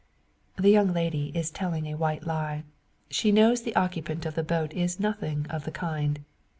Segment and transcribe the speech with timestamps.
[0.55, 2.63] The young lady is telling a "white lie."
[3.11, 6.21] She knows the occupant of that boat is nothing of the kind.